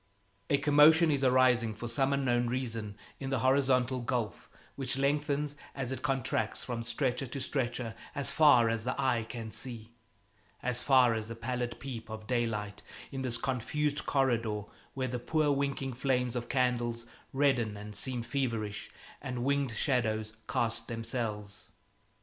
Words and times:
A 0.49 0.57
commotion 0.57 1.11
is 1.11 1.23
arising 1.23 1.75
for 1.75 1.87
some 1.87 2.11
unknown 2.11 2.47
reason 2.47 2.97
in 3.19 3.29
the 3.29 3.37
horizontal 3.41 3.99
gulf 3.99 4.49
which 4.75 4.97
lengthens 4.97 5.55
as 5.75 5.91
it 5.91 6.01
contracts 6.01 6.63
from 6.63 6.81
stretcher 6.81 7.27
to 7.27 7.39
stretcher 7.39 7.93
as 8.15 8.31
far 8.31 8.67
as 8.67 8.83
the 8.83 8.99
eye 8.99 9.23
can 9.29 9.51
see, 9.51 9.91
as 10.63 10.81
far 10.81 11.13
as 11.13 11.27
the 11.27 11.35
pallid 11.35 11.79
peep 11.79 12.09
of 12.09 12.25
daylight, 12.25 12.81
in 13.11 13.21
this 13.21 13.37
confused 13.37 14.07
corridor 14.07 14.63
where 14.95 15.07
the 15.07 15.19
poor 15.19 15.51
winking 15.51 15.93
flames 15.93 16.35
of 16.35 16.49
candles 16.49 17.05
redden 17.31 17.77
and 17.77 17.93
seem 17.95 18.23
feverish, 18.23 18.89
and 19.21 19.43
winged 19.43 19.69
shadows 19.75 20.33
cast 20.47 20.87
themselves. 20.87 21.69